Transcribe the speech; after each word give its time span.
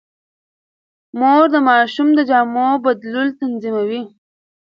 مور 1.19 1.43
د 1.53 1.55
ماشوم 1.67 2.07
د 2.17 2.19
جامو 2.29 2.67
بدلول 2.85 3.29
تنظيموي. 3.39 4.01